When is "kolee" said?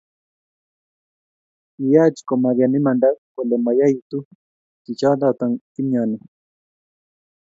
3.33-3.61